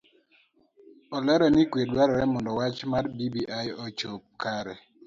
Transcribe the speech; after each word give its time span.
Olero 1.15 1.47
ni 1.55 1.63
kue 1.71 1.83
dwarore 1.89 2.25
mondo 2.33 2.51
wach 2.59 2.79
mar 2.91 3.05
bbi 3.15 3.41
ochop 3.85 4.23
kare. 4.41 4.73